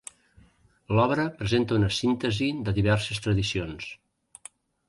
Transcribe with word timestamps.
L'obra 0.99 1.25
presenta 1.41 1.77
una 1.79 1.91
síntesi 1.99 2.49
de 2.69 2.75
diverses 2.79 3.23
tradicions. 3.27 3.91